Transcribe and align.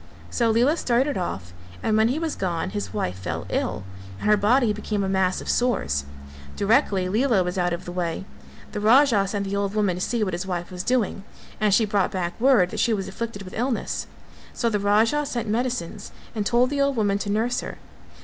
So 0.31 0.49
Lela 0.49 0.77
started 0.77 1.15
off 1.15 1.53
and 1.83 1.95
when 1.95 2.07
he 2.07 2.17
was 2.17 2.33
gone 2.35 2.71
his 2.71 2.91
wife 2.91 3.19
fell 3.19 3.45
ill, 3.49 3.83
and 4.19 4.27
her 4.27 4.35
body 4.35 4.73
became 4.73 5.03
a 5.03 5.07
mass 5.07 5.41
of 5.41 5.47
sores. 5.47 6.05
Directly 6.55 7.07
Lela 7.07 7.43
was 7.43 7.55
out 7.59 7.71
of 7.71 7.85
the 7.85 7.91
way, 7.91 8.25
the 8.71 8.79
Raja 8.79 9.27
sent 9.27 9.45
the 9.45 9.55
old 9.55 9.75
woman 9.75 9.93
to 9.93 10.01
see 10.01 10.23
what 10.23 10.33
his 10.33 10.47
wife 10.47 10.71
was 10.71 10.81
doing 10.81 11.23
and 11.59 11.71
she 11.71 11.85
brought 11.85 12.09
back 12.11 12.41
word 12.41 12.71
that 12.71 12.79
she 12.79 12.93
was 12.95 13.07
afflicted 13.07 13.43
with 13.43 13.53
illness; 13.53 14.07
so 14.53 14.71
the 14.71 14.79
Raja 14.79 15.23
sent 15.23 15.47
medicines 15.47 16.11
and 16.33 16.47
told 16.47 16.71
the 16.71 16.81
old 16.81 16.95
woman 16.95 17.19
to 17.19 17.29
nurse 17.29 17.59
her. 17.59 17.77